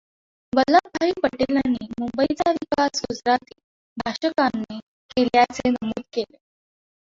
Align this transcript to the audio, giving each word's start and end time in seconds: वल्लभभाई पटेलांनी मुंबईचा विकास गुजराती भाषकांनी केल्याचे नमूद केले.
वल्लभभाई 0.53 1.11
पटेलांनी 1.23 1.87
मुंबईचा 1.99 2.51
विकास 2.51 3.01
गुजराती 3.03 3.59
भाषकांनी 3.97 4.79
केल्याचे 5.11 5.69
नमूद 5.69 6.03
केले. 6.13 6.37